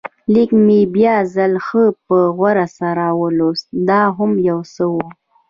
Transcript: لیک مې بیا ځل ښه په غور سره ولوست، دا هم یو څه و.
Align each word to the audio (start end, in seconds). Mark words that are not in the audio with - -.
لیک 0.33 0.51
مې 0.65 0.79
بیا 0.95 1.15
ځل 1.35 1.53
ښه 1.65 1.83
په 2.05 2.17
غور 2.35 2.57
سره 2.79 3.05
ولوست، 3.21 3.67
دا 3.89 4.01
هم 4.17 4.31
یو 4.49 4.59
څه 4.73 4.83
و. 4.93 4.95